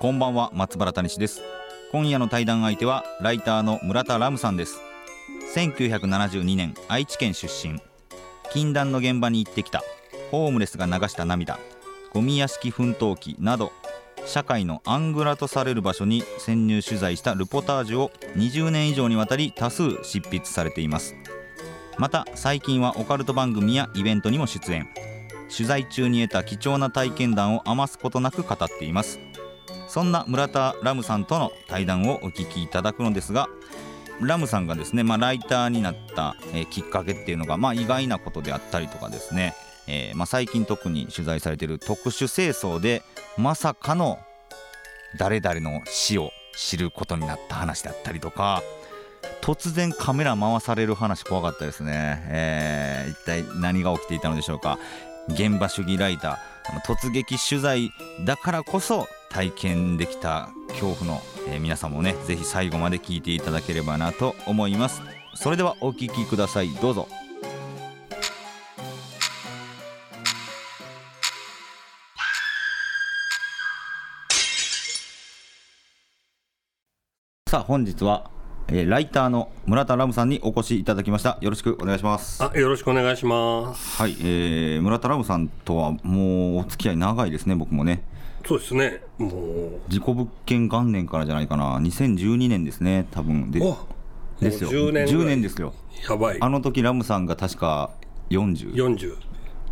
[0.00, 1.42] こんばんは松原谷氏です。
[1.90, 4.78] 今夜の対談相手はライターの村田ラムさんです。
[5.56, 7.80] 1972年愛知県出身。
[8.52, 9.82] 禁断の現場に行ってきた。
[10.30, 11.58] ホームレスが流した涙。
[12.12, 13.72] ゴミ屋敷奮闘記など
[14.24, 21.16] 社会のアングラとされる場所に潜入取材したルポタージュを20年以上にわたり多数執筆されています。
[21.98, 24.88] また最近はオカルト番組やイベントにも出演。
[25.52, 29.18] 取材中に得た貴重な体験談を余すことなく語っています。
[29.88, 33.48] そんな村田ラムさんとの対談をお聞きいただくのですが
[34.20, 39.54] ラムさんがですね、まあ、ライターになった、えー、きっかけっていうのが、まあ、意外なことであったりとかですね、
[39.86, 43.02] えーまあ、最近特に取材されている特殊清掃で
[43.36, 44.18] まさかの
[45.18, 48.62] 誰々の死を知ることになった話だったりとか
[49.40, 54.78] 突然カメラ回される話怖かったですね、えー、一体何が起きていたのでしょうか。
[55.28, 57.90] 現場主義ライター突撃取材
[58.24, 65.02] だからこそ体験できた恐怖の、えー、皆さんもねぜひ最後まで聞いていただければなと思います。
[65.34, 66.70] それではお聞きください。
[66.70, 67.08] どうぞ。
[77.48, 78.30] さあ本日は、
[78.68, 81.38] えー、ライターの村田ラムさんにお越しいただきました。
[81.40, 82.44] よろしくお願いします。
[82.44, 83.96] あよろしくお願いします。
[83.96, 88.02] はい、えー、村田ラムさんとはもうお付き合い長いですね僕もね
[88.46, 89.02] そうですね。
[89.18, 89.32] もう。
[89.88, 91.78] 事故物件元年からじゃないかな。
[91.80, 93.06] 2012年ですね。
[93.10, 93.50] 多分。
[93.50, 93.60] で
[94.40, 94.70] ですよ。
[94.70, 95.74] 10年10年ですよ。
[96.08, 96.38] やばい。
[96.40, 97.90] あの時ラムさんが確か
[98.30, 99.16] 40 40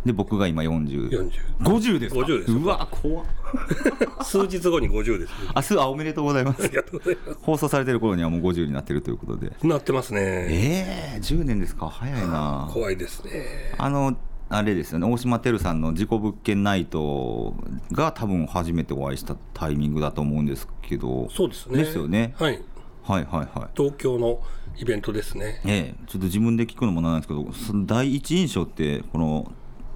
[0.05, 3.25] で僕が今4050 40ですか？50ですうわ怖っ。
[4.23, 6.63] 数日後に50です、明日あおめでとうございます。
[6.63, 7.39] ありがとうございます。
[7.41, 9.51] 放送されてる頃にはもう50になってるということで。
[9.63, 10.21] なってますね。
[10.21, 11.87] ええー、10年ですか。
[11.87, 12.69] 早いな。
[12.71, 13.31] 怖いですね。
[13.77, 14.17] あの
[14.49, 15.07] あれですよね。
[15.07, 17.53] 大島てるさんの「事故物件ナイト」
[17.91, 21.29] が多分初めてお会いしたタイミングだと思うんですけど。
[21.29, 21.77] そうですね。
[21.79, 22.61] ですよね、はい、
[23.03, 23.69] はいはいはい。
[23.75, 24.39] 東京の
[24.77, 25.61] イベントですね。
[25.65, 26.03] ええ。
[26.07, 29.51] ちょっと自分で聞くのもなんですけどその第一印象ってこの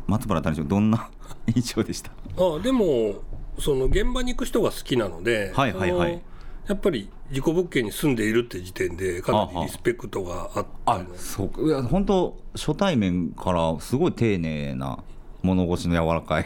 [0.08, 1.10] 松原谷さんどんな
[1.56, 2.12] 印象でした？
[2.38, 3.16] あでも
[3.58, 6.22] その現場に行く人が好きなので、はいはいはい。
[6.68, 15.04] やっぱり事故物件に住んでいるって時点でかなりリスペクトがあったあそういや本当初対面からすごい丁寧な
[15.44, 16.46] 物腰の柔らかい、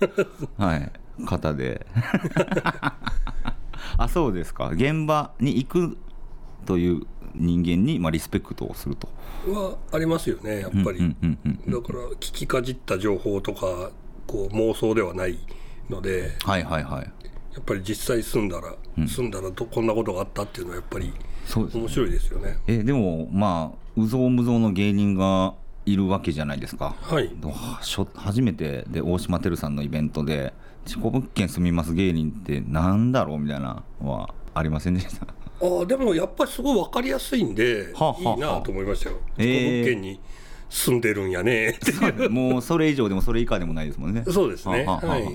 [0.58, 0.92] はい、
[1.24, 1.86] 方で。
[3.98, 4.70] あそうですか。
[4.70, 5.96] 現場に行く
[6.66, 9.08] という人間に、まあ、リスペクトをすると。
[9.46, 13.90] はありますよねやっぱり、だから聞きかじった情報とか
[14.26, 15.38] こう妄想ではない
[15.88, 17.12] ので、はいはいはい、
[17.56, 21.12] やっぱり実際住んだら、うん、住んだらこんなことがあったっていうのはやっぱり
[21.56, 22.58] 面白いですよね。
[22.66, 25.54] えでもまあうぞうむぞうの芸人が
[25.86, 27.30] いるわけじゃないですか、はい、
[28.14, 30.52] 初めてで大島てるさんのイベントで
[30.84, 35.26] 「事故物件住みます芸人ってなんだろう?」みたいなのはありませんでした？
[35.26, 40.20] あでもやっぱりすごい分かりやすいんで、はあはあ、いいなと思いましたよ、えー、物件に
[40.68, 41.78] 住んでるんやね。
[42.28, 44.24] もうそれ以上でもそれ以下でもないですもんね。
[44.28, 45.28] そうですね、はあはあ、はい、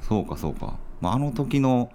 [0.00, 1.90] そうかそうか、まあ、あの時の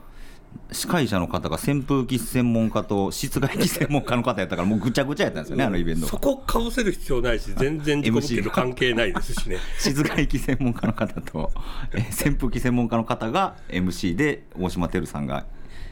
[0.71, 9.57] 司会者の方が扇風機専門家と室外機専門家の方やったからもうぐちゃぐちゃやったんですよね、あのイベントそこかぶせる必要ないし全然自己関係ないですしね。
[9.79, 11.51] 室外機専門家の方と、
[11.93, 15.45] え扇風機専門家の方が MC で大島てるさんが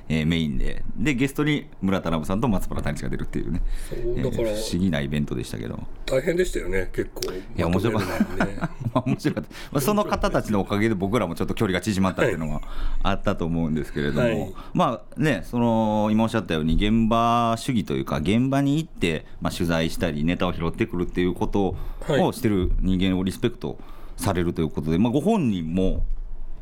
[0.09, 0.83] えー、メインで。
[0.97, 3.61] でゲストに村田ラブさんと松原谷氏が出るっていうね。
[3.89, 5.79] そうだから、えー、不思議なイベントでしたけど。
[6.05, 7.31] 大変でしたよね結構。
[7.31, 8.57] いや面白かった、ね、
[9.05, 12.61] 面白かった、ま あ、その方たちのおかげで僕らもちょっと距離が縮まったっていうのが
[13.03, 21.75] あったと思うんですけれども、はい、まあねその今おっしゃったように現場主義というか現場に行って、まあ、取材したりネタを拾ってくるっていうこと
[22.07, 23.77] をしてる人間をリスペクト
[24.15, 26.03] されるということで、まあ、ご本人も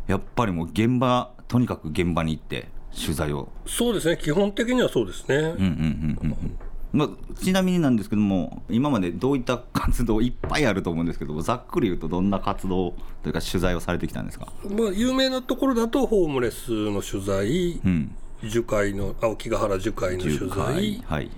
[0.07, 3.49] やっぱりもう現場とにかく現場に行って取材を。
[3.65, 4.17] そうですね。
[4.17, 5.35] 基本的にはそうですね。
[5.35, 6.59] うんうんうんうん
[6.93, 21.29] まあ、ちなみになんですけども今までどういった活動いっぱいあると思うんですけどざっくり言うとどんな活動というか取材をされてきたんですか、まあ、有名なところだとホームレスの取材、うん、樹海の青木ヶ原樹海の取材、はい、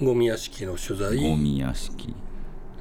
[0.00, 1.16] ゴミ屋敷の取材。
[1.16, 2.14] ゴミ屋敷。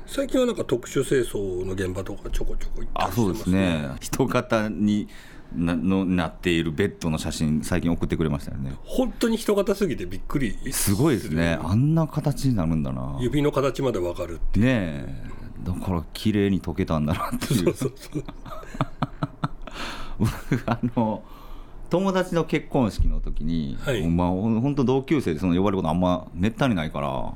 [0.08, 3.90] 最近はなんか特殊清掃の現場とかちょこちょこ行ってあそうですね。
[4.02, 5.08] 人型に
[5.54, 8.74] なのなっているベッドの写真最近送ってくれましたよね。
[8.84, 10.58] 本当に人型すぎてびっくり。
[10.72, 11.60] すごいですね。
[11.62, 13.18] あんな形になるんだな。
[13.22, 15.24] 指の形までわかるってねえ。
[15.64, 17.64] だから綺麗に溶けたんだなっていう。
[17.66, 18.24] そうそうそう。
[20.66, 21.24] あの
[21.90, 27.34] 友達の結婚式の時に、はい、まあ本当同級生でその呼ばれることあんまめったにないから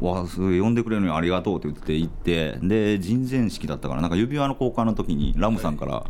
[0.00, 6.04] わすごい呼んでくれるのにありがとうって言って行ってで人前式だったからなんか指輪の交換の時にラムさんから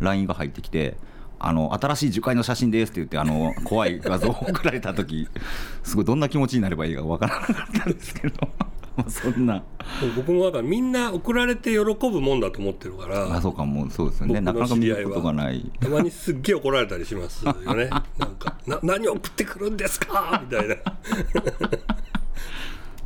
[0.00, 0.96] LINE が入ってきて、
[1.38, 5.26] あの新しい樹海の写真ですって言ってあの 怖い画像を送られた時
[5.82, 8.36] すごいどんな気持ちになればいいか分からなかったんですけど。
[9.08, 9.62] そんな。
[10.14, 14.40] 僕もだからみんな送られて喜ぶもんだと思ってるからあそうかもうそうですよね。
[14.42, 15.70] なかなか見ることがない。
[15.80, 17.86] たまにすっげえ怒られたりしますよね。
[18.18, 20.42] なんかな何送ってくるんですか？
[20.44, 20.76] みたいな。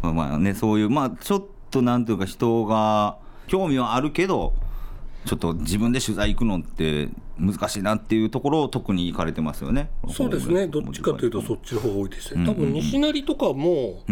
[0.02, 4.52] まあまあねそういうまあちょっとなんていうか人が興味はあるけど
[5.24, 9.90] ちょっと自分で取材行くのって難しいなっていうところを特に行かれてますよね。
[10.10, 10.66] そうですね。
[10.66, 12.46] どっちかというとそっちの方が多いですね。
[12.46, 14.02] 多分西成とかも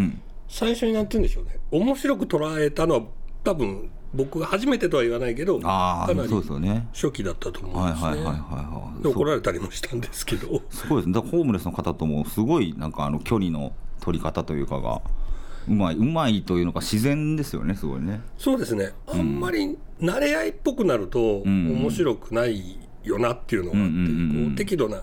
[0.48, 1.58] 最初になんて言うんでしょうね。
[1.70, 3.02] 面白く捉えたのは
[3.44, 6.28] 多分僕が初めてとは言わないけど、かなり
[6.92, 9.10] 初期だったと思うんですね。
[9.10, 10.62] 怒られたりもしたんですけど。
[10.70, 11.20] すごいですね。
[11.20, 15.02] ホームレスの方ともすごいなんかあの距離の取り方というかが。
[15.68, 18.20] うまいうまいというのが自然ですよねすごいね。
[18.38, 18.92] そうですね。
[19.06, 25.02] あんまり慣れ合いっぽくなると面白くないよなっていうのがあって、こう適度な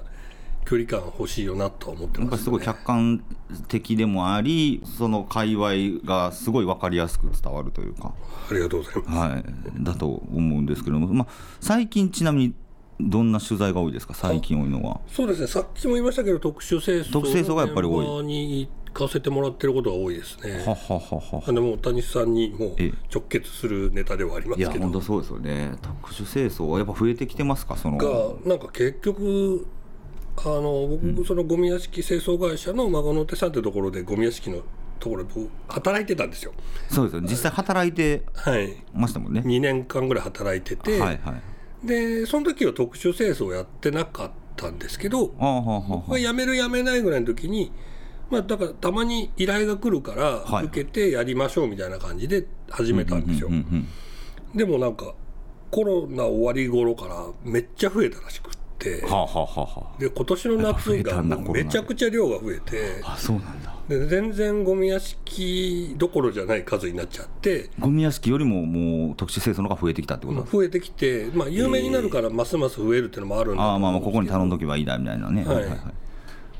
[0.65, 3.23] 距離感欲しいよなと思ってます、ね、すごい客観
[3.67, 8.13] 的でもありその界隈がすごい分かりやすく伝わるというか。
[8.49, 9.43] ありがとうございます、はい、
[9.83, 11.27] だと思うんですけども、まあ、
[11.59, 12.53] 最近ちなみに
[12.99, 14.13] どんな取材が多いですか？
[14.13, 14.99] 最近多いのは。
[15.07, 15.47] そうですね。
[15.47, 18.69] さっきも言いましたけど特殊清掃特殊清掃がやっぱり多い
[18.99, 20.63] かせてもらってることが多いですね。
[20.65, 22.75] ははははでも谷さんにもう
[23.13, 24.71] 直結するネタではありますけど。
[24.71, 25.71] いや本当そうですよね。
[25.81, 27.77] 特殊清掃はやっぱ増えてきてますか？
[27.77, 27.97] その。
[27.97, 29.65] がなんか結局
[30.37, 34.61] あの僕、そのゴミ屋敷清掃会社の孫の手さんというところでゴミ屋敷の
[34.99, 35.29] ところで
[35.67, 36.53] 働いてたんですよ。
[36.89, 37.21] そうですよ。
[37.21, 38.23] 実際働いて
[38.93, 41.41] ましたもんね、はい、2年間ぐらい働いてて、はいはい
[41.81, 47.71] でその時は特殊清掃やってなかったんですけど僕が辞める辞めないぐらいの時に
[48.29, 53.49] まあだからたまに依頼が来るから受けてやりましょうみたいな感じで始めたんですよ。
[54.55, 55.13] でもなんか
[55.71, 63.75] コロナ終わり頃からめっちゃ増えたらしくって、はあはあはあ、で今年の夏がめちゃくちゃ量が増えてあそうなんだ。
[63.87, 70.43] で全然ゴミ屋敷どころじゃない数になっちゃってゴミ屋敷よりももう特殊清掃のが増えてきたってこと？
[70.43, 75.91] 増えてきて、まあ、有名になるからますます増えるっていうのもあるんだあまあまあここに頼んどけばいいだみたいなね、はい、はいはいは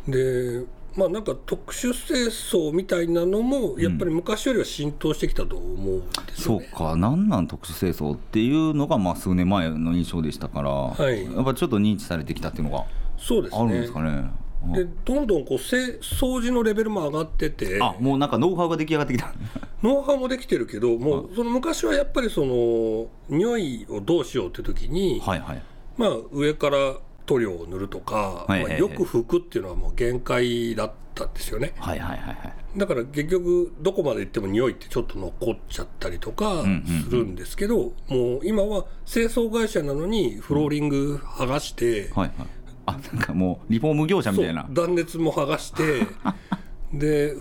[0.07, 0.11] い。
[0.11, 0.65] で
[0.95, 6.65] まあなんか特殊清掃みたいなのもやっぱり昔よりは浸透してきたと思うんですよ、ね。
[6.65, 6.95] うん、そうか。
[6.95, 14.29] なんなん特殊清掃っていうのがまあ数年前の印象でしたから、はい、やっぱちょっと認知されてきたっていうのがあるんですかね。
[14.73, 17.79] でどんどんこう掃除のレベルも上がってて。
[17.81, 19.33] あもうなんかノウハウが出来上がってきた。
[19.81, 25.61] ノウハウもできてるけどもうその昔はやっぱりその匂いをどうしようって時に、はいはい、
[25.97, 26.97] まあ上から
[27.29, 36.63] 塗料を塗るとか、はいはいはい、まあ、よく拭くっていうのはもう限界だったんですよね、はいはいはいはい、だから結局どこまで行っても匂いってちょっと残っちゃったりとか
[37.05, 42.47] するんですけど、うんうんうん、もう今は清掃会社なのにフローリング剥がして、うん、はいはい。
[42.87, 44.65] あなんかもうリフォーム業者みたいな。
[44.71, 46.07] 断熱も剥がして
[46.91, 47.35] で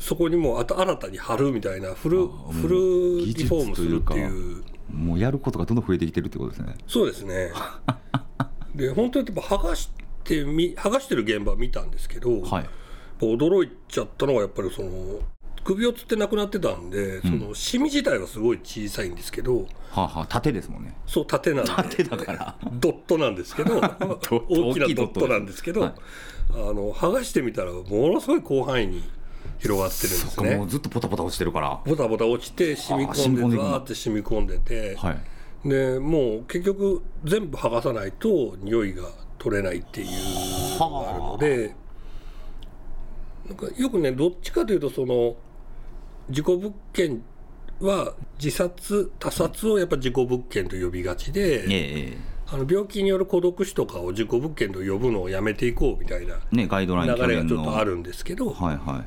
[0.00, 4.64] そこにもあと新たに貼るみたいなフルフルリフォームするっていう。
[4.92, 6.74] もうやることがどんどん増えてきてるってことですね。
[6.88, 7.52] そうですね
[8.78, 9.90] で本当にやっぱ剥がし
[10.22, 12.66] てみ剥がしてる現場見たんですけど、はい、
[13.20, 15.18] 驚いちゃったのはやっぱりその
[15.64, 20.94] 首をつってなくなってたんで、そのシミ自体はすごい小さいんですけど、はあはあ、縦ですもんね。
[21.06, 22.56] そう縦なんで縦だから。
[22.72, 23.76] ドットなんですけど
[24.48, 25.92] 大きなドットなんですけど、はい、
[26.52, 29.02] あの剥がしてみたらものすごい広範囲に
[29.58, 30.56] 広がってるんですね。
[30.56, 31.80] もうずっとポタポタ落ちてるから。
[31.84, 35.18] ポタポタ落ちて染み込んでわーって染み込んでて、はい、
[35.64, 41.74] でもう結局全部剥がさないと匂いが取れないっていうのがあるので
[43.46, 45.36] なんかよくねどっちかというとその
[46.30, 47.22] 事故物件
[47.80, 56.66] は自殺他殺をやっぱ事故物件と呼びがちで、ええ、あの病気による孤独死とかを事故物件と呼ぶのをやめていこうみたいな流
[57.26, 59.04] れがちょっとあるんですけど、はいは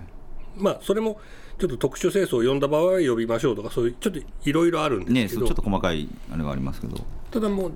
[0.57, 1.19] い、まあそれも
[1.61, 6.97] ちょっと特殊清掃を呼んだ場合は呼びましょうとかそういうちょっといろいろあるんですけど、ね、ちょっと細かいあれがありますけど。
[7.29, 7.71] ただもう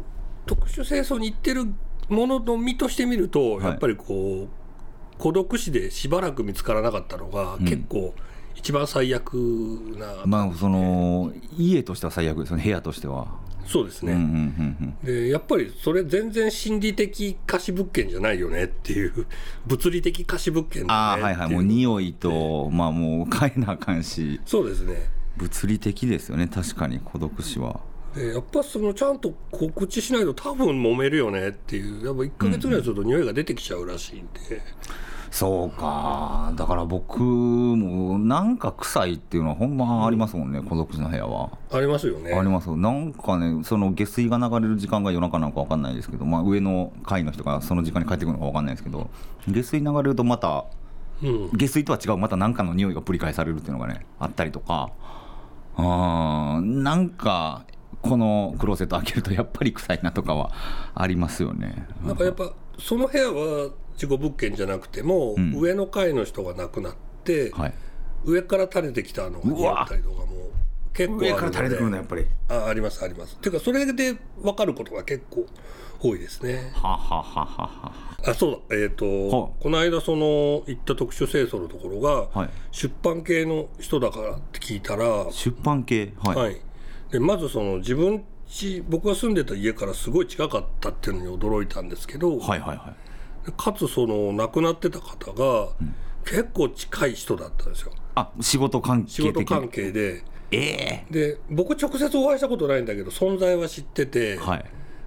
[0.48, 1.66] 特殊清掃に行ってる
[2.10, 4.48] ものの身としてみるとやっぱりこう、はい、
[5.20, 9.34] 孤独死でしばらく見つからなかったのが結構、うん一番最悪
[10.00, 13.28] なまあその家としては最悪ですよね部屋としては
[13.66, 19.26] そうですね、うんうんうんうん、でやっぱりそれ全然心理的貸し物件じゃないよねっていう
[19.66, 21.50] 物理的貸し物件だねあはいはい。
[21.50, 25.10] もう匂いと、まあもう買えなあかんしそうですね。
[25.38, 26.48] 物理的ですよね。
[26.48, 27.82] 確かに孤独死は。
[28.16, 32.06] でやっぱそのちゃんと告知しないと多分揉めるよねっていう。
[32.06, 34.60] やっぱ1か月ぐらいすると匂いが出てきちゃうらしいんで、うん、
[35.36, 36.54] そうか。
[36.56, 41.50] だから僕もなんか臭いっていうのはほんまありますもんね、うん、孤独死の部屋は。
[41.74, 42.32] ありますよね。
[42.32, 49.10] ありますなんかねその下水が流れる時間が夜中なのか分かんないですけど、まあ、上の階の人がその時間に帰ってくるのか分かんないですけど
[49.50, 50.68] 下水流れるとまた、
[51.22, 54.90] うん、下水とは違うまた何かの匂いがぶり返されるっていうのがねあったりとか。
[55.78, 57.66] あなんか
[58.02, 60.54] このクローゼット開けるとやっぱり臭いなとかは
[60.94, 61.86] ありますよね。
[62.06, 67.74] なんかやっぱその部屋は事故物件じゃなくても、うん、上の階の人が亡くなって、はい、
[68.24, 70.26] 上から垂れてきたのが似合ったりとかも
[70.94, 72.26] 結構上から垂れてくるのやっぱり。
[72.50, 73.36] あありますあります。
[73.36, 75.46] っていうかそれで分かることが結構
[76.00, 76.72] 多いですね。
[76.74, 77.92] ははははは。
[78.26, 78.76] あそうだ。
[78.76, 86.14] えっ、ー、とこの間その行った特殊清掃のところが、はい、出版系の人だからって聞いたら出版系？
[86.18, 86.62] はい、はい、
[87.12, 92.96] でまずその自分ち僕が住んでた家からすごい近かったっていうのに驚いたんですけど、はいはいはい、
[93.52, 95.70] かつその亡くなってた方が、
[96.26, 97.92] 結構近い人だったんですよ。
[98.16, 100.24] あ仕事関係仕事関係で。
[100.52, 104.66] えー、で僕直接お会いしたことないんだけど存在は知ってて、はい、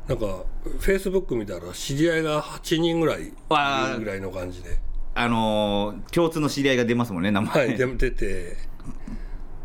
[0.08, 4.78] なんかフェイスブック見たら知り合いが8人ぐらいいるぐらいの感じで。
[5.14, 7.66] あのー、共通の知り合いが出ますもんね名前。
[7.68, 8.56] はい出て。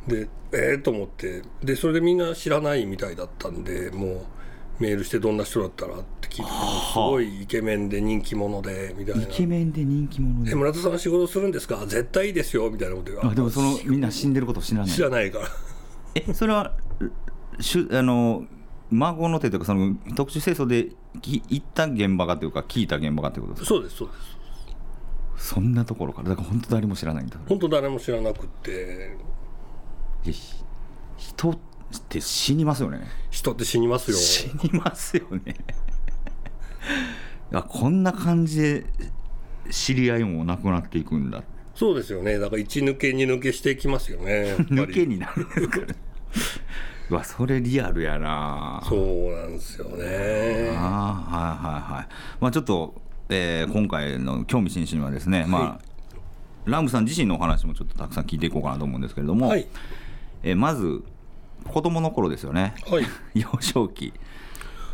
[0.07, 1.43] でええー、と思って。
[1.63, 4.25] でそれでみんな知らないみたいだったんでもう
[4.83, 9.23] メールしてどんな人だったらって聞いてすごいイケメンで人気者でみたいな。
[9.23, 10.53] イケメンで人気者で。
[10.55, 11.77] 村田さん仕事するんですか？
[11.85, 14.89] 絶対いいですよみたいなこと言わあでもそのみんな死んでること知らない。
[14.89, 15.47] 知らないから。
[16.15, 16.73] えそれは
[17.61, 18.43] しゅあの
[18.91, 20.89] 孫の手というかその特殊清掃で
[21.21, 23.67] 行った現場がというか聞いた現場がということですか？
[23.69, 24.13] そうですそうで
[25.39, 25.53] す。
[25.53, 26.29] そんなところから？
[26.29, 27.37] だから本当誰も知らないんだ。
[27.47, 29.17] 本当誰も知らなくて。
[31.17, 31.61] 人って
[32.19, 33.01] 死にますよね。
[33.29, 34.17] 人って死にますよ。
[34.17, 35.55] 死にますよね。
[37.69, 38.85] こんな感じで
[39.69, 41.43] 知り合いもなくなっていくんだ。
[41.75, 42.39] そうですよね。
[42.39, 44.55] だから一抜け二抜けしていきますよね。
[44.69, 45.85] 抜けになるんですかね。
[47.09, 48.81] うわそれリアルやな。
[48.87, 50.75] そうなんですよね。
[50.77, 52.07] あはいはいはい。
[52.39, 55.93] まあちょっと、えー、今回の興味津々はですね、はい、まあ
[56.65, 59.67] ラムさん自身のお話もちょっとたくさん聞いていこうかなと思うんですけれども、はい、
[60.43, 61.03] えー、まず
[61.67, 63.05] 子供の頃ですよね、はい、
[63.39, 64.13] 幼少期、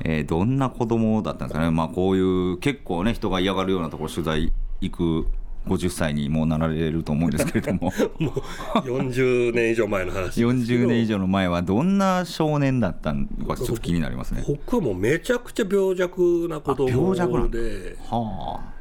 [0.04, 5.28] えー、どんな子供だったんですかね、まあ、こういう結構ね人が嫌がるようなところ取材行く
[5.68, 7.92] 50歳にもうなられると思うんですけれども。
[8.18, 14.44] もう40年以上前の話40年以上の前はどんな少年だったのかちょっと気になりますね。
[14.48, 16.92] 僕はもうめちゃくちゃ病弱な子供で。
[16.92, 18.80] 病弱ではあ。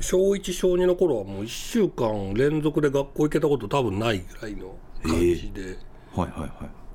[0.00, 5.76] 小1小2の頃はもう1週間連続で学校行けたこと多分ないぐらいの感じで、えー、
[6.18, 6.46] はいはいは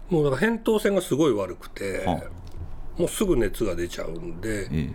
[0.09, 0.13] い。
[0.13, 4.93] もうだから扁桃腺がすごい悪くて、はあ、もうすぐ熱が出ちゃうんで、えー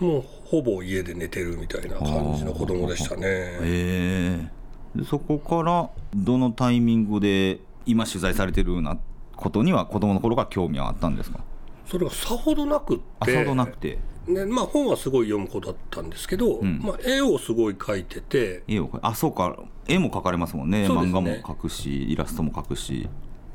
[0.00, 3.20] もうほぼ家で寝てるみたいな感じの子供でしたね。
[3.26, 8.96] えー、そこからどのタイミングで今取材されてるような
[9.36, 11.40] ことには子供の頃から興味はあったんですか？
[11.84, 13.98] それがさほどなくってさほどなくて。
[14.26, 19.54] ねまあ、本はすごい読む子だったんですけど、うん、まあ、絵をすごい描いてて絵をあそうか。
[19.86, 23.06] 絵も描かれますもんね、ね、漫画も描くしイラストも描くし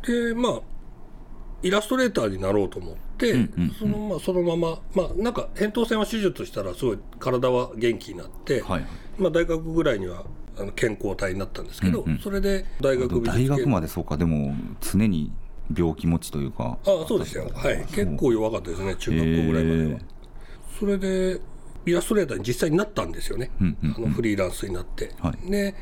[0.05, 0.61] でまあ
[1.63, 8.85] イラストレーターになろうと思って、うんうんうん、そのまあそのまままあなんか扁桃腺は手術したらすごい体は元気になって、はい、
[9.17, 10.25] まあ、大学ぐらいには
[10.57, 15.31] あの健康体になったんですけど、うんうん、それで大学大学までそうかでも常に
[15.75, 16.77] 病気持ちというか。
[16.85, 17.49] ああそうですよ。
[17.53, 17.85] はい。
[17.87, 19.99] 結構弱かったですね中学校ぐらいまでは。
[20.79, 21.41] それで
[21.85, 25.75] イラストレーターに実際になったんですよね、うんうんうん、あのフリーランスになって、はい、で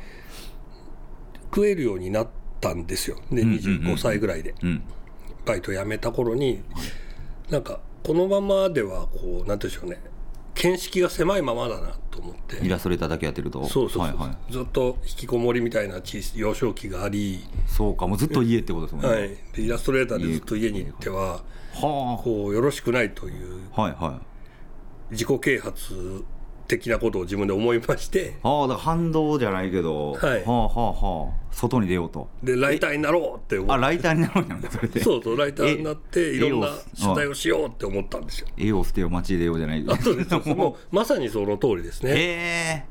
[1.46, 2.28] 食えるようになっ
[2.64, 3.18] たんですよ。
[3.32, 4.56] で25歳ぐらいで、
[5.46, 6.64] バイト辞めた頃に、
[7.50, 10.02] なんかこのままではこうなんていうんでしょうね。
[10.56, 12.64] 見識が狭いままだなと思って。
[12.64, 13.66] イラストレーターだけやってると。
[13.68, 16.00] そうそうはいはい、ずっと引きこもりみたいな
[16.36, 17.44] 幼少期があり。
[17.68, 18.08] そうか。
[18.08, 21.44] もうずっと家ってことですもんね、はい、でイラストレーターでずっと家に行っては、は
[22.20, 24.22] あ、こうよろしくないという、はいは
[25.12, 26.24] い、自己啓発
[26.68, 28.36] 的なことを自分で思いまして。
[28.44, 31.44] ああだから反動じゃないけど、はい、はあはあはあ。
[31.52, 32.30] 外に出ようと。
[32.42, 33.74] でライターになろうって思って。
[33.74, 35.02] あライターになろうなんだそれで。
[35.02, 38.48] そうそうライターになっていろんな取材をしようって思ったんですよ。
[38.58, 39.86] 絵を捨てよ街でようじゃない。
[39.88, 40.36] あそうです。
[40.50, 42.12] もうまさにその通りですね。
[42.12, 42.86] へえ。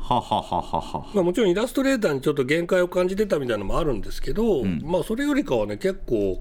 [0.00, 6.40] ははははは、まあ、もちろんイラストレーターにちょっと限界を感じてたみたいなのもあるんですけど、うん、まあそれよりかはね結構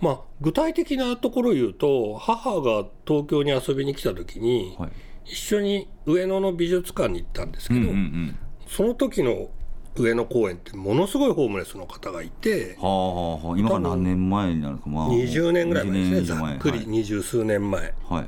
[0.00, 4.90] まあ、具体的なところを言うと母が東京に遊びに来た時に、はい、
[5.28, 9.50] 一緒に上野の美術館に行ったんですけど、うんうんうん、その時の
[9.94, 18.24] 上野公園ってものすごいホームレスの方がいて、はあはあ、今から何年前になるか、まあ、20年ぐらい前ですねざっくり二十数年前、は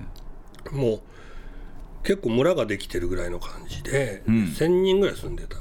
[0.73, 1.01] い、もう
[2.03, 5.57] 結構村ができてるぐらいの感じで、うん、1,000人ぐらい住んでた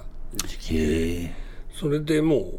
[0.46, 1.36] 時期で
[1.74, 2.54] それでも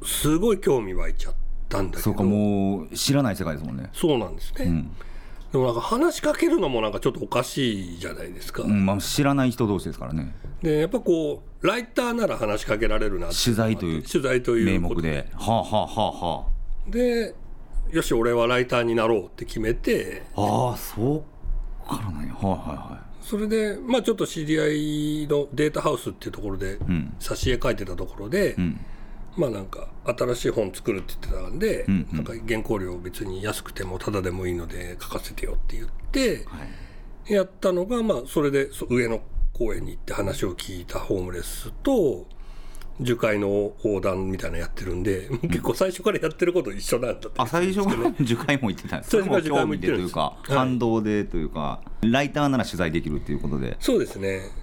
[0.00, 1.34] うすごい興味湧いちゃっ
[1.68, 2.02] たんだけど。
[2.02, 3.88] そうかもう知らない世界ですもんね。
[3.92, 4.90] そうなんですね、うん、
[5.52, 10.34] でもなんか話しかけるのもなんかちょっとおかしいじゃないですか、うんまあ、知らない人同士ですからね。
[10.62, 15.28] でやっぱこうライターなら話しかけられるな取材という取材という名目で。
[15.34, 16.46] はあはあはあは
[16.88, 16.90] あ。
[16.90, 17.34] で
[17.90, 20.22] よし俺はライターになろうって決めて。
[20.34, 21.24] ああそ
[21.86, 22.32] うからなんや。
[22.34, 23.24] はいはいはい。
[23.24, 26.78] それでまあちょっと知り合いのデータハウスっていうところで
[27.20, 28.80] 挿絵描いてたところで、うん
[29.36, 36.58] まあなんか新しい本作るって言ってたんで、うんうん、なんか原稿料別に安くてもただでもいいので書かせてよって言って、は
[37.28, 39.20] い、やったのがまあそれで上野
[39.52, 42.26] 公園に行って話を聞いたホームレスと
[43.00, 48.98] 樹海の横断みたいなやってるんで、うん、結構最初からやってること一緒なんだって、ね、あ最初から 樹海も行ってた。
[48.98, 53.76] んですか最初興味でというか、感動でというかライターなら取材できるっていうことで。
[53.80, 54.61] そうですね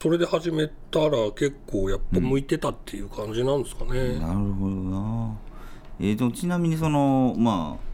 [0.00, 5.36] それで始めたら結構やっぱ向いてたっていう感じなんですかね、うん、なるほどな。
[6.00, 7.90] えーと、ちなみにそのまあ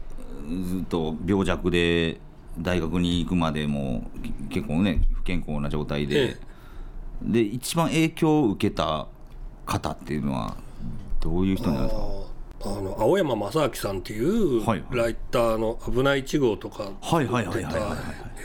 [0.65, 2.21] ずっと病弱で
[2.57, 4.09] 大学に行くまでも
[4.49, 6.37] 結構ね不健康な状態で、え
[7.25, 9.07] え、で一番影響を受けた
[9.65, 10.55] 方っていうのは
[11.19, 12.01] どういう人なんですか？
[12.59, 17.95] あの青山正明さんっていうライターの「危ない1号」とか出た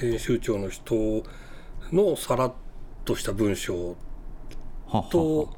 [0.00, 1.22] 編集長の人
[1.92, 2.52] のさらっ
[3.04, 3.96] とした文章。
[5.10, 5.54] と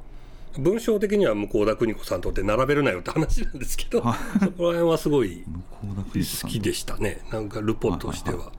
[0.57, 7.21] 文章的には向田邦子さんとって並べるなよって話なんですけどそこら辺はすごい好きでしたね。
[7.31, 8.51] なんかルポとしては。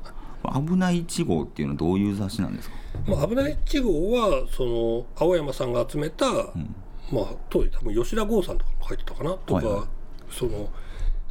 [0.55, 2.77] 危ない1号っていうのはどういう雑誌なんですか、
[3.07, 6.75] まあ、危ない1号はその青山さんが集めた、うん、
[7.11, 9.33] まあ当時多分吉田剛さんとかも書いてたかな？
[9.33, 9.87] とか、はいはい、
[10.31, 10.69] その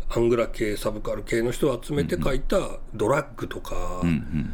[0.09, 2.57] アングラ系サブカル系の人を集めて書いた
[2.93, 4.53] ドラッグとか、うんうん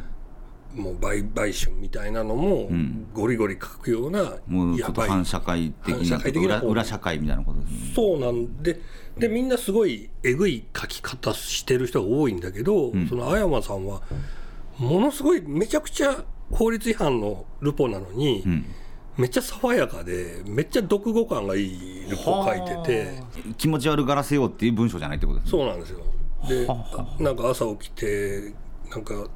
[0.76, 2.70] もう売買春みたいなのも
[3.14, 7.78] ゴリゴリ書くような、もうちょっと反社会的な裏裏社会みたいなことですね。
[7.96, 8.80] そうなんで
[9.18, 14.02] でみんなすごいえぐい書き方してる人が多いんだけど、うん、その青山さんは
[14.78, 18.66] ものすごいめちゃくちゃ法律違反のルポなのに、うん、
[19.18, 23.24] めっちゃ爽やかでめっちゃ読語感がいいルポ書いてて
[23.58, 25.52] 気持ち悪がらせようっていう文章じゃないってことですね。
[25.52, 26.00] そうなんですよ。
[26.48, 26.66] で
[27.24, 28.54] なんか朝起きて
[28.90, 29.28] なんか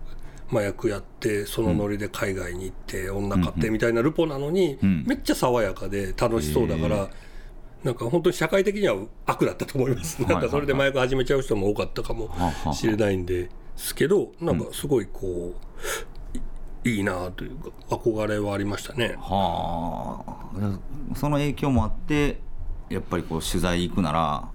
[0.51, 7.09] 麻薬やってそのノリで海外に行って女買ってみたいなルポなのに、めっちゃ爽やかで楽しそうだから。
[7.83, 8.95] なんか本当に社会的には
[9.27, 12.31] 悪だったと思います、なんかそれで麻薬始めちゃう人も多かったかも
[12.73, 15.53] しれないんですけど、なんかすごいこ
[16.83, 19.15] う、いいなというか、憧れはありましたね。
[19.19, 22.41] はあ、その影響もあって、
[22.89, 24.49] やっぱりこう取材行くなら、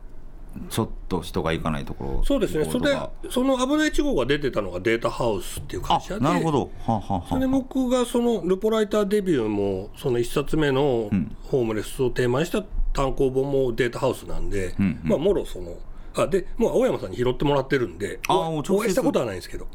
[0.69, 2.25] ちょっと人が行かないところ。
[2.25, 2.65] そうですね。
[2.65, 2.99] それで
[3.31, 6.71] その危ない地号が出てたのがデータハウスっていう会社でなるほど。
[6.87, 11.11] はははそれで僕がそのルポライターデビューもその1冊目の
[11.45, 15.79] ホームレスをテーマにした単行本もデータハウスなんで、うんうん、まあもろその
[16.17, 19.69] あでもう青山さんに拾ってもらってるんでお会いしたことはないんですけど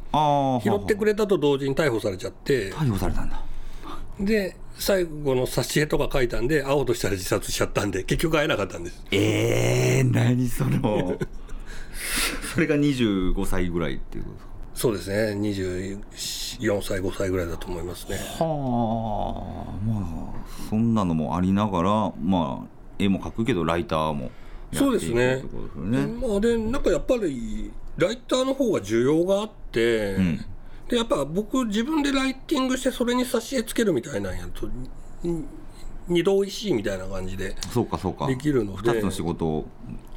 [0.62, 3.42] 拾ってくれたと同時に逮捕されちゃって逮捕されたんだ
[4.20, 9.04] で最後の挿絵とか書いたんで会おうとしたら自殺しちゃったんで結局会えなかったんです。
[9.12, 11.18] ええー、何その。
[12.54, 14.56] それが25歳ぐらいっていうことですか？
[14.76, 15.40] そうですね。
[15.40, 18.18] 24歳5歳ぐらいだと思いますね。
[18.40, 19.88] はあ。
[19.88, 21.90] まあそんなのもありながら
[22.22, 22.68] まあ
[23.00, 24.32] 絵も描くけどライターも
[24.74, 25.38] そうですね。
[25.38, 25.46] です
[25.78, 26.06] ね。
[26.08, 30.46] まあでなんかやっぱりライターの方が需要があって、うん
[30.90, 34.70] でやっぱ僕自分でライティングしてそれに挿絵つけるみたいなんやと
[36.08, 38.28] 二度おいしいみたいな感じでそうかそうか。
[38.28, 38.92] できるので。
[38.92, 39.66] 2つの仕事を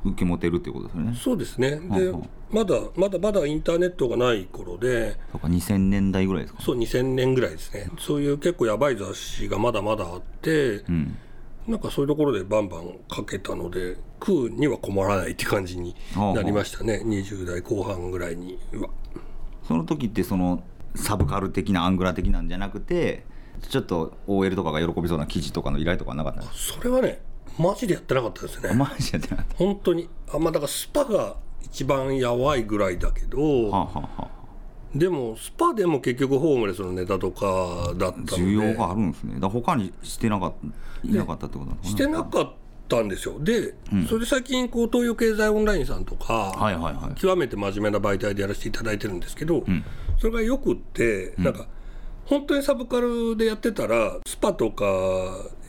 [0.04, 1.18] 受け持てるっていうことですね。
[1.18, 1.70] そうですね。
[1.76, 2.12] で
[2.50, 7.90] まだまだまだインターネットがない頃でそうか2000年代ぐらいですか、そう2000年ぐらいですね。
[7.98, 11.16] そういう結構やばい雑誌がまだまだあって、うん、
[11.66, 17.02] なんかそういうところでバンバンかけたので食うには困らないって感じになりましたね。
[17.04, 18.88] 20代後半ぐらいには。
[19.68, 20.62] その時ってその
[20.96, 23.24] サブカル的なアングラ的なんじゃなくて
[23.68, 27.20] ちょっと OL とかが喜びそうな記事とかの依頼とかなかったそれはね
[27.58, 28.72] マジでやってなかったですね。
[28.72, 29.56] マジでやってなかった。
[29.56, 30.08] 本当に。
[30.32, 34.28] あまあだからスパが一番やばいぐらいだけど、はあはあ、
[34.94, 38.36] でもスパでも結局ホームレスのネタとかだったので。
[38.36, 39.40] 需要があるんですね。
[39.40, 40.52] だ他にしてなかっ
[41.02, 42.52] たいなかったってことしてなかっ
[42.88, 43.38] たんですよ。
[43.38, 49.84] で、うん、それで最近こう東洋経済オンラインさんとか、はいはいはい、極めて真面目な媒体でやらせていただいてるんですけど、うん、
[50.18, 51.66] それがよくって、なんか
[52.26, 54.84] 本当にサブカルでやってたらスパとか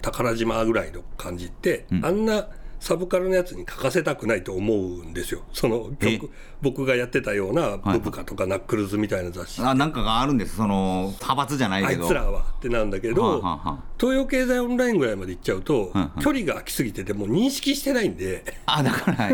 [0.02, 2.48] 宝島ぐらいの感じって、あんな
[2.80, 18.44] サブカルのやつに書かせたくないと思うんですよ、その曲、僕がやってたような、ブブカとかナックルズみたいな雑誌、あなんかがあるんです、その派閥じゃないけど、あいつらはってなんだけど、はあはあ、東洋経済オンラインぐらいまで行っちゃうと、はあ、距離が空きすぎてて、もう認識してないんで。
[18.66, 19.30] あだから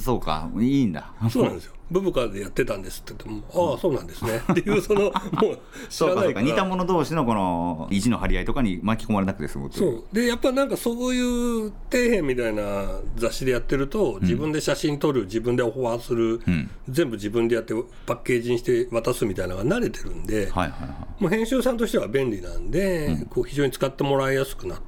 [0.00, 1.12] そうか、いいんだ。
[1.30, 1.72] そうなんですよ。
[1.90, 4.40] ブブカでやってたんですって言っても、ああ、そうなんですね。
[4.50, 6.46] っていう、その、 もう、知らないから。
[6.46, 10.04] 似た者同士のこの、意地の張り合いとかに巻き込まれなくて済むそう。
[10.12, 17.74] で、やっぱなんかそういう底辺みたいな雑誌でやってると、自分で写真撮る、自分でオファーする、うん、全部自分でやって
[18.06, 24.78] パッケージにして渡すみたいなのが慣れてるんで、はいはいはい、もう編集さんとしては便利なんで、うん、こう非常に使ってもらいやすくなっ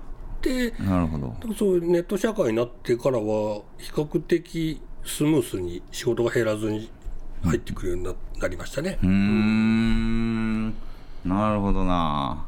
[0.40, 1.34] て、なるほど。
[1.56, 6.90] そういうネット社会になってからは、比較的、スムースに仕事が減らずに
[7.44, 8.98] 入ってくるようになりましたね。
[9.02, 10.68] うん。
[11.24, 12.46] なるほどな。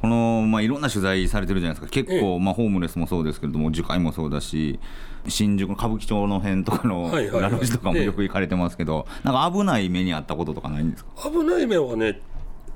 [0.00, 1.92] この、まあ、いろんな取材されてるじゃないですか。
[1.92, 4.78] 結構、ええ、まあ、ホームレスもそうですけれども樹海もそうだし
[5.26, 11.10] 新宿の歌舞伎町の辺とかのラロジとかもよく行かれてますけど、なんか危ない目にあったこととかないんですか？
[11.30, 12.20] 危ない目はね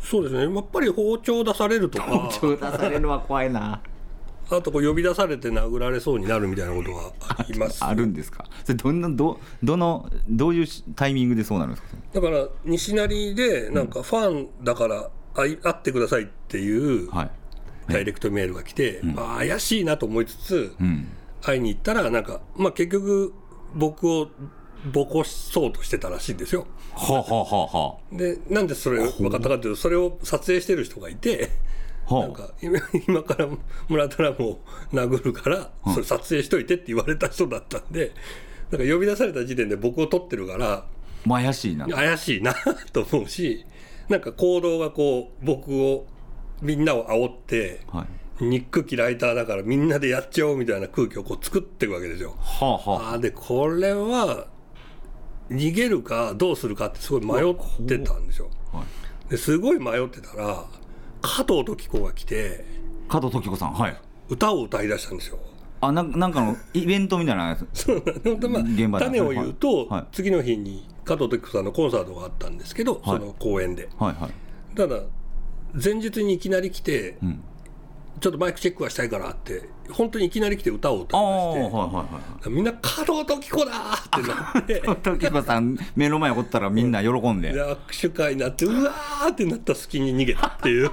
[0.01, 0.53] そうですね。
[0.53, 2.05] やっぱり包丁出されるとか。
[2.05, 3.83] 包丁出されるのは怖いな
[4.51, 7.85] あとこう呼び出されて殴られそうになるみたいなことはあります。
[7.85, 8.45] あるんですか？
[8.65, 11.97] それどんなどどのどういうタイミングでそうなるんですか？
[12.15, 17.09] だから西成でなんかファンだから会会ってくださいっていう
[17.89, 20.77] ダイレクトメールが来て、まあ、怪しいなと思いつつ、
[21.43, 23.33] 会いに行ったらなんか、まあ、結局
[23.75, 24.29] 僕を
[24.93, 26.67] ボコそうとしてたらしいんですよ。
[26.93, 31.51] はあ、はあはあ、でなんでそれ分かったかというとそれを撮影してる人がいて
[32.11, 32.51] なんか
[33.07, 33.49] 今から
[33.89, 34.61] 村田らも
[34.93, 38.13] 殴るからそれ撮影しといてって言われた人だったんで
[38.71, 40.87] なんか呼び出された時点で僕を撮ってるから
[41.29, 41.87] 怪しいな。
[41.87, 42.55] 怪しいな
[42.93, 43.65] と思うし
[44.09, 46.07] なんか行動がこう僕を
[46.63, 48.07] みんなを煽って、は
[48.41, 52.35] い、ニックキライターだからみんなでやっちゃおうみたいな空気をこう作っていくわけですよ。
[52.39, 54.47] はあはあ、でこれは
[55.51, 57.55] 逃げるかどうするかってすごい迷っ
[57.87, 58.51] てたんですよ。
[59.29, 60.65] ですごい迷ってたら
[61.23, 62.65] 加藤時子が来て
[63.09, 64.01] 加藤時子さんはい。
[64.29, 65.39] 歌を歌い出したんですよ。
[65.81, 67.67] あななんかのイベントみたいなやつ。
[67.73, 68.03] そう。
[68.49, 75.01] まあ、現場種を言うと、はい、次の日に加藤時子さんのコンサートがあったんですけど、はい、その公演で、はいはい、ただ
[75.73, 77.43] 前日にいきなり来て、うん、
[78.21, 83.73] ちょっとマイクチェックはしたいからって本当にいきなり来て歌を歌いまして、はいはいはい、みんな加藤時子だ
[84.19, 84.81] ってなって。
[84.85, 87.53] 加藤時子さん目の前おったらみんな喜んで。
[87.57, 90.91] 握手会になってうわーってなった隙に逃げたっていう。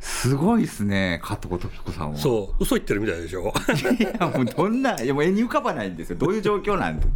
[0.00, 2.18] すごいですね加藤時子さんは。
[2.18, 2.62] そう。
[2.64, 3.52] 嘘言ってるみたいでしょ。
[3.98, 6.16] いやもうどんないやもう絵に浮かばないんですよ。
[6.18, 7.06] どういう状況なんで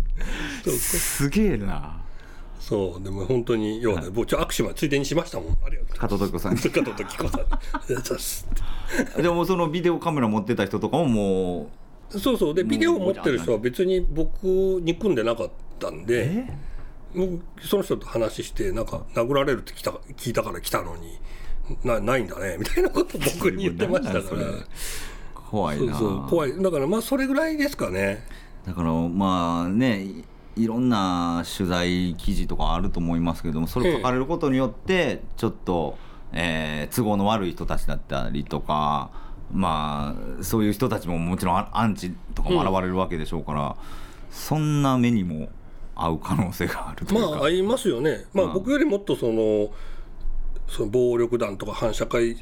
[0.71, 2.02] すげえな
[2.63, 5.59] そうでも本当に要はね、僕ちょ握手はついでにしましたもん。
[5.67, 5.99] ありがとう。
[5.99, 7.39] 加藤時子さん加藤時子さ
[9.19, 11.71] んでもそのビデオカメラ持ってた人とかもも
[12.13, 12.19] う。
[12.21, 12.55] そうそう。
[12.55, 16.45] でビデオ持ってる人は別に僕を憎んでなかったんで
[17.13, 21.19] もうその人と話してなんか殴られるって聞いた聞いたから来たのに
[21.83, 24.47] なないんだねみたいなこと僕に言ってましたから。
[25.51, 25.99] 怖いな。
[25.99, 26.63] そうそう怖い。
[26.63, 28.25] だからまあそれぐらいですかね。
[28.65, 30.07] だからまあね
[30.57, 35.97] いろんな取材記事とかあると思いますけどもそれ書かれることによってちょっと、
[36.33, 39.11] えー、都合の悪い人たちだったりとか
[39.53, 43.75] まあそういう人たちももちろんアンチとかも現れるわけでしょうから、うん、
[44.31, 45.49] そんな目にも
[45.95, 47.31] 合う可能性があるというか。
[47.31, 49.71] まあ合いますよね、まあ、僕よりもっとその
[50.69, 52.35] その暴力団とか反社会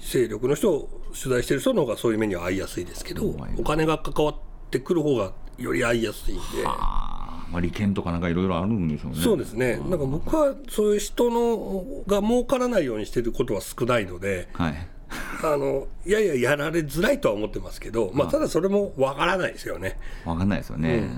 [0.00, 6.42] 勢力の人を取材してる人の方がそういう目には合いやすいですけど、お金が関わってくる方がより合いやすいんで。
[6.64, 9.18] まあ、利権とかなんかいろいろあるんでしょうね。
[9.20, 9.76] そうですね。
[9.76, 14.88] なんか僕はそういう人のが儲からないようにしてることは少ないので、はい、
[15.44, 19.98] あのいやいややられづらいとは思ってますけど、まあただそれもわからないですよね。
[20.24, 21.10] わかんないですよね。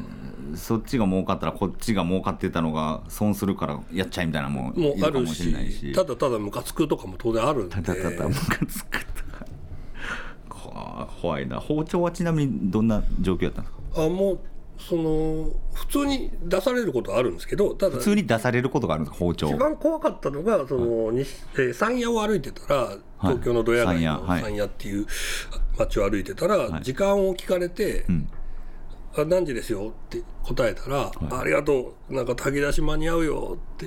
[0.50, 7.76] うん、そっちが儲かったらこっちが儲かってたのが損するからやっちゃいみたいなもんもあるし、ただただムカつくとかも当然あるんで。
[7.76, 9.06] ただただムカつく
[10.84, 11.08] とか。
[11.20, 11.60] 怖いな。
[11.60, 14.04] 包丁はちなみにどんな状況やったんですか？
[14.04, 14.40] あもう
[14.76, 19.24] その普通に出されることはあるんですけどただ普通に出されることがあるんですか？
[19.24, 25.06] 包丁一番怖かったのがその、はい、えー、山谷を歩いてたら東京のドヤ街の山谷っていう
[25.78, 28.28] 街を歩いてたら、はい、時間を聞かれて、うん、
[29.16, 32.14] あ何時ですよ」って答えたら「ありがとう。
[32.14, 33.86] なんか炊き出し間に合うよ」って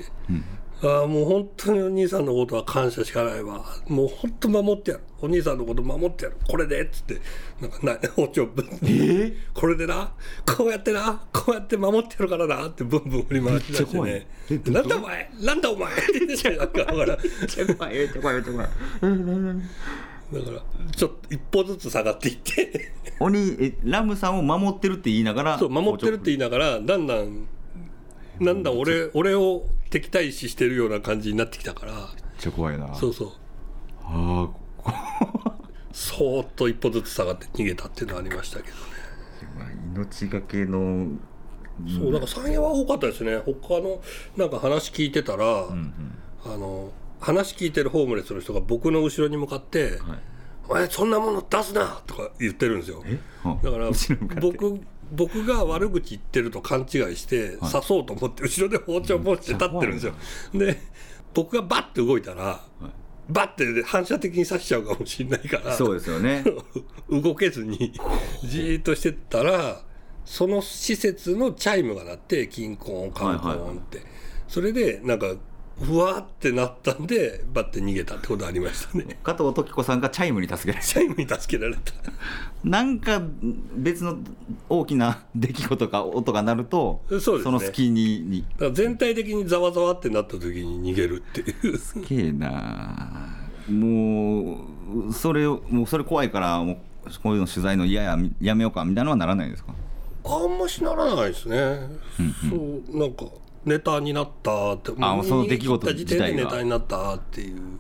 [0.84, 3.66] ああもう本当にお兄さんのことは感謝しかないわ。
[3.88, 5.04] もう本当守ってやる。
[5.20, 6.38] お兄さんのこと守ってやる。
[6.48, 7.20] これでっつって。
[7.60, 8.68] なんかな包丁ぶん、え？
[8.88, 10.12] ー、これでな？
[10.46, 11.20] こうやってな？
[11.34, 12.68] こうやって守ってやるからな？
[12.68, 14.28] ってブンブン振り回し出してね。
[14.68, 15.30] なんだお前？
[15.42, 15.92] なんだお前？
[15.92, 17.18] って言ってなんかだからだか
[20.52, 20.62] ら
[20.96, 22.92] ちょっと一歩ずつ下がっていって。
[23.20, 27.48] 鬼えラムさんを守ってるって言いながらそう守ってるって言いながらだんだん
[28.40, 31.94] なんだ俺俺を敵対視してるような感じになってきたから。
[31.94, 32.04] めっ
[32.38, 32.94] ちゃ怖いな。
[32.96, 33.32] そうそう。
[34.04, 34.50] あ
[34.86, 35.58] あ
[35.92, 38.82] そーっと一歩ずつ下がって逃げたっていうのはありましたけどね。
[39.96, 41.08] 命がけの
[41.88, 43.38] そうだから山陽は多かったですね。
[43.38, 44.02] 他の
[44.36, 45.94] なんか話聞いてたら、うん
[46.46, 50.20] うん、あの話聞いてるホームレスの人が僕の後ろに向かって「はい、
[50.70, 53.04] お前そんなもの出すな!」とか言ってるんですよ。
[53.64, 53.90] だから
[54.40, 60.14] 僕僕が悪口言ってると勘違いして刺そうと思って後ろで包丁持って立ってるんですよ。
[60.54, 60.82] で
[61.34, 62.62] 僕がバッて動いたら、
[63.30, 66.44] バッて反射的に刺しちゃうかもしれないからそうですよね。
[67.10, 67.94] 動けずに
[68.44, 69.84] じーっとしてたら
[70.26, 74.02] その施設のチャイムが鳴ってキンコンカンコンって、
[74.48, 75.36] それでなんか
[75.80, 79.20] ふわってなったんでバッて逃げたってことありましたね。
[79.24, 80.88] 加藤時子さんがチャイムに助けられた。
[80.88, 81.94] チャイムに助けられた。
[82.64, 83.22] なんか
[83.76, 84.18] 別の
[84.70, 91.78] 大きな出来事か音が鳴るとそね、その隙に全体的にざわざわってなった時に逃げるっていう。
[91.78, 93.38] すげえな。
[93.70, 94.62] も
[95.10, 96.78] うそれもうそれ怖いからもう
[97.22, 99.74] こういうの取材の嫌ややめようかみたいなのはならないですか？
[100.26, 103.26] あんましならないですね、うんうん、そうなんか
[103.68, 106.46] ネタになったってあその出来事自体が。
[106.46, 107.78] ネタになったっていう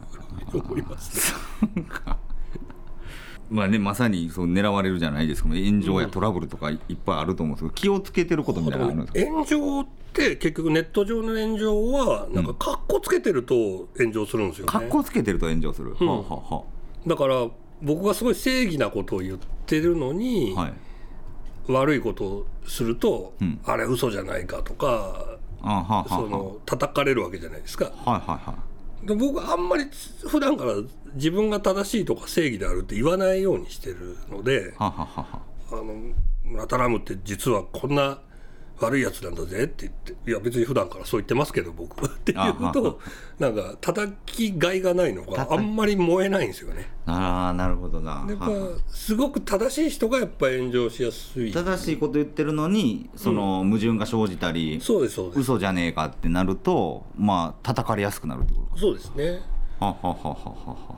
[0.53, 1.33] 思います。
[1.75, 1.85] ね。
[3.49, 9.31] まあね、まさにそう狙われるじゃないですか炎上やトラブルとかいっぱいあると思うんですけど、気をつけてることみたいなのあるんですか？
[9.31, 14.71] 炎上って結局ネット上の炎上はなんかかっこつけてると炎上するんですよね。
[14.71, 16.63] かっこつけてると炎上する、うん、ははは
[17.05, 17.47] だから
[17.81, 20.73] 僕がすごい正義なことを言ってるのに、はい、
[21.71, 27.85] 悪いことをすると、うん、あれ嘘じゃないかとかその叩かれるわけじゃないですか。
[27.85, 28.55] はいはいは
[29.03, 29.85] い、で僕あんまり
[30.27, 30.73] 普段から
[31.13, 34.93] 自分が正しいとか正義であるって言わないようにしてるのであ
[35.71, 38.19] の村田ラムって実はこんな
[38.79, 42.99] 悪いやつなんだぜって言っていや別に普段からそう言ってますけど僕は っていうと
[43.39, 46.89] なんか叩きがいがないのがあんまり燃えないんですよね。
[47.05, 48.25] ああなるほどな。
[48.27, 48.49] やっぱ
[48.87, 51.51] すごく正しい人がやっぱ炎上しやすい。
[51.51, 59.41] 正しいこと言ってるのにその矛盾が生じたり、うん、そうですそうです嘘じゃねえかってなるとまあ叩かれやすくなるってことそうですね。
[59.79, 60.97] ははははは。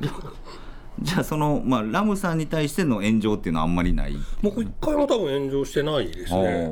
[1.02, 4.16] じゃあその、まあ、ラムさんに対しての炎上っていうのはあんまりない？
[4.42, 6.68] 僕一回も多分炎上してないですね。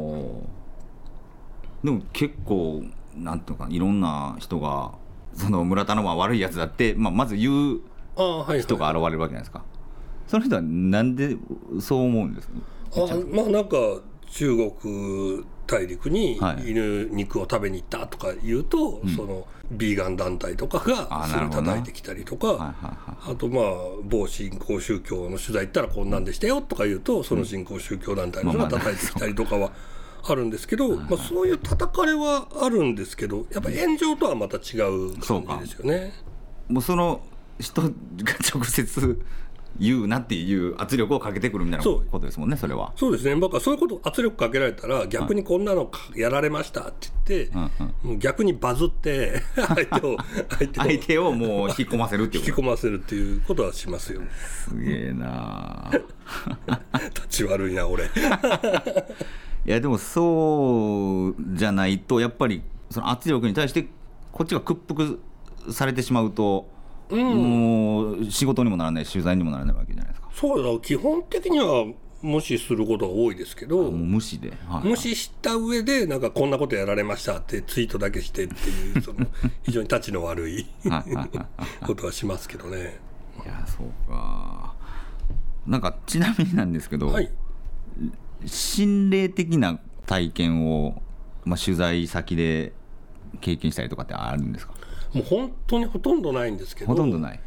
[1.83, 2.83] でも結構
[3.17, 4.93] なんていうかいろんな人が
[5.33, 7.81] その村田のは悪いやつだって、まあ、まず言う
[8.61, 9.65] 人が現れるわけじゃないですか、
[10.27, 11.37] その人はなんで
[11.81, 12.55] そう思うんですか？
[12.97, 13.77] あまあなんか
[14.31, 23.65] 中国大陸に犬肉を食べに行ったとか言うと、はい、そのビーガン団体とかがすぐ叩いてきたりとか、あとまあ
[24.05, 29.71] 某新興宗教の取材行ったらこんなんでしたよとか言うとその新興宗教団体の人が叩いてきたりとかは。
[30.31, 36.13] あるんですけど、まあ、そういう叩かれはあるんですけどやっぱ炎上とはまた違う感じですよね。
[36.69, 37.23] もうその
[37.61, 37.89] 人が
[38.53, 39.21] 直接
[39.79, 42.93] 言うなっていう圧力をかけてくるみたいなことですもんねそれは。
[42.97, 43.37] そうですね。
[43.37, 50.17] 僕はそういうこと圧力かけられたら逆にこんなのやられましたって言って、うんうん、もう逆にバズって 相手を
[50.49, 54.23] 相手を相手をもう引き込ませるっていう引き込ませるっていうことはしますよ。
[54.33, 55.91] すげえな
[57.15, 58.05] 立ち悪いな俺。
[59.67, 63.89] いやでもそうじゃないとやっぱりその圧力に対して
[64.33, 65.21] こっちが屈服
[65.71, 66.69] されてしまうと
[67.11, 70.29] うん、もう仕事にもならない取材にもならないわけじゃないですか。
[70.33, 71.87] そうだ基本的には
[72.21, 74.59] 無視することが多いですけど無視で、はい。
[74.81, 79.27] はい、無視した上でなんかこんなことやられましたってツイートだけしてっていうその
[79.63, 80.67] 非常にたちの悪い。
[81.87, 82.99] ことはしますけどね。
[83.45, 84.75] いやそうか。
[85.67, 87.31] なんかちなみになんですけど、はい、
[88.47, 91.03] 心霊的な体験を、
[91.45, 92.73] まあ、取材先で
[93.41, 94.75] 経験したりとかってあるんですか？
[95.13, 97.41] もう本当にほとんどないんですけどほとんどない。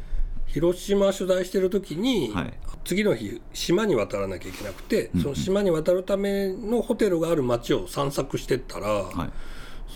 [0.46, 2.52] 広島取材してる時に、はい、
[2.84, 9.30] 次の日島に渡らなきゃいけなくて、その島に渡るためのホテルがある町を散策してったら、はい、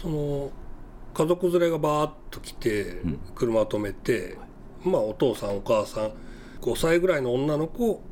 [0.01, 0.51] その
[1.13, 3.03] 家族連れがバーッと来て
[3.35, 4.39] 車を止めて、
[4.85, 6.13] うん、まあお父さんお母さん
[6.63, 8.03] 5歳ぐらいの女の子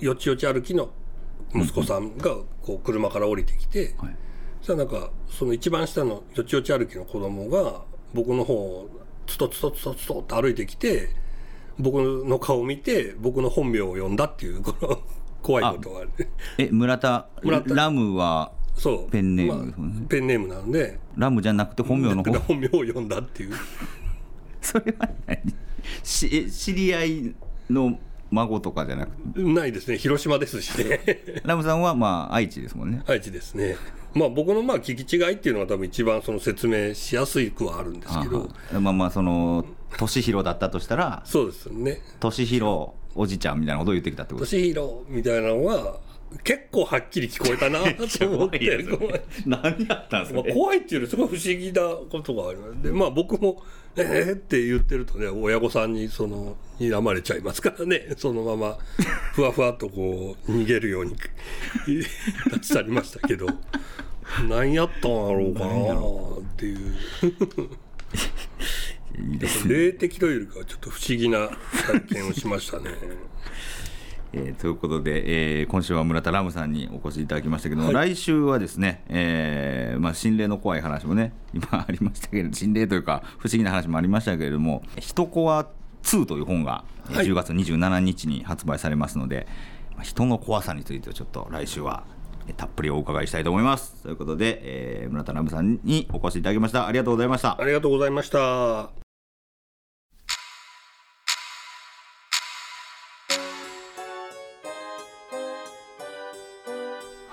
[0.00, 0.90] よちよち歩きの
[1.54, 4.16] 息子さんがこう車から降りてきて、はい、
[4.60, 7.82] そしたらなんかその一番下のよちよち歩きの子供が
[8.16, 8.90] 僕の方を
[9.26, 11.10] つとつとつとつとって歩いてきて
[11.78, 15.02] 僕の顔を見て僕の本名を呼んだっていうこの
[15.42, 16.10] 怖いことがある。
[16.58, 17.28] え村田
[17.66, 19.10] ラムはそう。
[19.10, 20.98] ペンネーム、まあ、ペンネームなんで。
[21.16, 22.38] ラムじゃなくて本名の方？
[22.40, 23.54] 本名を呼んだっていう。
[24.62, 25.54] それは何
[26.02, 27.34] し知り合い
[27.70, 27.98] の
[28.30, 29.40] 孫とかじゃなくて？
[29.42, 29.98] ないですね。
[29.98, 31.00] 広島ですしね。
[31.44, 33.02] ラムさんはまあ愛知ですもんね。
[33.06, 33.76] 愛知ですね
[34.16, 38.48] まあ僕のまあ聞き違いっていうのが多分一番その説明しやすいくはあるんですけど。
[38.80, 42.00] まあまあその敏弘だったとしたらそうですね。
[42.20, 44.46] 敏弘おじちゃんみたいなことを言ってきたってこと？
[44.46, 45.98] 敏弘みたいなのは
[46.42, 48.84] 結構はっきり聞こえたなと思って。
[49.46, 53.62] 何やったんですか、まあ、怖いっていうよりすごい不思議なことがありますでまあ僕も
[53.96, 58.08] 「えー?」って言ってるとね親御さんにその睨まれちゃいますからね。
[58.18, 58.78] そのまま
[59.32, 61.16] ふわふわっとこう逃げるように
[61.86, 63.46] 立ち去りましたけど。
[64.48, 65.94] 何やったんやろうかな
[66.40, 66.78] っていう。
[69.18, 71.48] いいですね霊的というよりかはちょっと不思議な
[71.86, 72.90] 体験をしましたね
[74.36, 85.66] えー、ということで、えー、今週は村田ラムさんにお越しいただきましたけども、はい、来週はですね、えーまあ、心霊の怖い話もね 今ありましたけれど心霊というか不思議な話もありましたけれども「人コア
[86.02, 89.46] 2」という本が10月27日に発売されますので、
[89.96, 92.04] はい、人の怖さについてちょっと来週は
[92.58, 94.02] たっぷりお伺いしたいと思います。
[94.02, 96.86] ということで、えー、村田ラムさんにお越しいただきました。
[96.86, 97.60] ありがとうございました。
[97.60, 99.05] ありがとうございました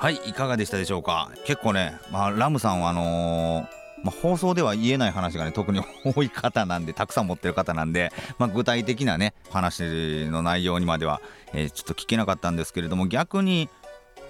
[0.04, 1.32] はいいかがでしたでしょうか？
[1.46, 11.22] 結構ね、まあ、ラムさんはあのーまあ、放送では言えない話がね特に多い方なんでたくさん持ってる方なんで、まあ、具体的なね話の内容にまでは、
[11.54, 13.70] えー、ちょっと聞けなかったんですけれども逆に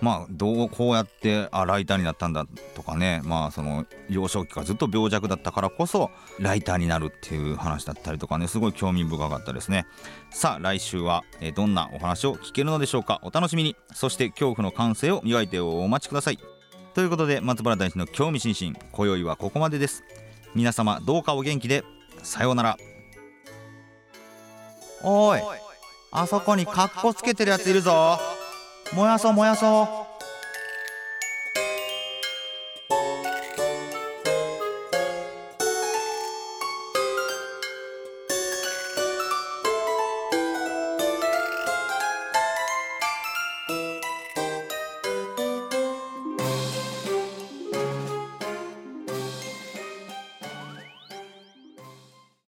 [0.04, 3.22] まあどうこうやってあライターになったんだとかね。
[3.24, 8.50] まあその幼少期からずっと病弱だったからこそライターになるっていう話だったりとかね。
[8.50, 9.86] すごい興味深かったですね。
[10.30, 11.24] さあ来週は
[11.56, 13.22] どんなお話を聞けるのでしょうか。
[13.24, 13.78] お楽しみに。
[13.94, 16.40] そして恐怖の感性を磨いてお待ちください。
[16.94, 18.78] ということで松原大師の興味津々。
[18.92, 20.04] 今宵はここまでです。
[20.54, 21.86] 皆様どうかお元気で。
[22.24, 22.78] さようなら。
[25.02, 25.40] おい
[26.12, 28.20] あそこにカッコつけてるやついるぞ。
[28.96, 30.03] 燃やそう燃やそう